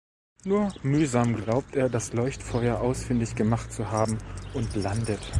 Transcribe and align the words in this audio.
Nur 0.45 0.73
mühsam 0.81 1.35
glaubt 1.35 1.75
er 1.75 1.87
das 1.87 2.11
Leuchtfeuer 2.11 2.79
ausfindig 2.81 3.35
gemacht 3.35 3.71
zu 3.71 3.91
haben 3.91 4.17
und 4.55 4.75
landet. 4.75 5.21